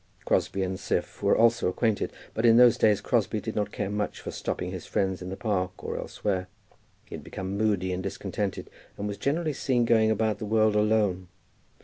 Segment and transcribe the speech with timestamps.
[0.25, 4.19] Crosbie and Siph were also acquainted, but in those days Crosbie did not care much
[4.19, 6.47] for stopping his friends in the Park or elsewhere.
[7.05, 11.27] He had become moody and discontented, and was generally seen going about the world alone.